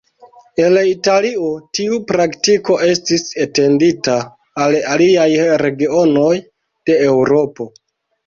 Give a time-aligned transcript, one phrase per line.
[0.61, 1.49] El Italio
[1.79, 4.17] tiu praktiko estis etendita
[4.65, 5.29] al aliaj
[5.65, 6.33] regionoj
[6.91, 7.69] de Eŭropo.